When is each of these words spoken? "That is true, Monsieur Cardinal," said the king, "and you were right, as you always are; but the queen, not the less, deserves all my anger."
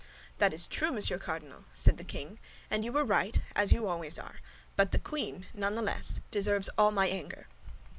"That 0.39 0.51
is 0.51 0.65
true, 0.65 0.91
Monsieur 0.91 1.19
Cardinal," 1.19 1.65
said 1.75 1.99
the 1.99 2.03
king, 2.03 2.39
"and 2.71 2.83
you 2.83 2.91
were 2.91 3.05
right, 3.05 3.39
as 3.55 3.71
you 3.71 3.87
always 3.87 4.17
are; 4.17 4.39
but 4.75 4.91
the 4.91 4.97
queen, 4.99 5.45
not 5.53 5.75
the 5.75 5.81
less, 5.83 6.21
deserves 6.31 6.71
all 6.75 6.89
my 6.89 7.05
anger." 7.07 7.45